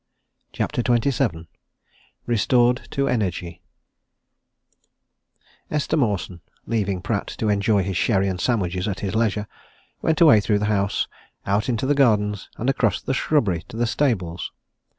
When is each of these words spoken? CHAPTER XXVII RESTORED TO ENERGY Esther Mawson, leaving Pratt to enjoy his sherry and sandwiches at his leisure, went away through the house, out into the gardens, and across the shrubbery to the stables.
CHAPTER 0.51 0.81
XXVII 0.81 1.47
RESTORED 2.25 2.81
TO 2.89 3.07
ENERGY 3.07 3.61
Esther 5.69 5.95
Mawson, 5.95 6.41
leaving 6.65 7.01
Pratt 7.03 7.27
to 7.37 7.49
enjoy 7.49 7.83
his 7.83 7.97
sherry 7.97 8.27
and 8.27 8.41
sandwiches 8.41 8.87
at 8.87 9.01
his 9.01 9.13
leisure, 9.13 9.45
went 10.01 10.19
away 10.19 10.41
through 10.41 10.57
the 10.57 10.65
house, 10.73 11.07
out 11.45 11.69
into 11.69 11.85
the 11.85 11.93
gardens, 11.93 12.49
and 12.57 12.67
across 12.67 12.99
the 12.99 13.13
shrubbery 13.13 13.63
to 13.67 13.77
the 13.77 13.85
stables. 13.85 14.51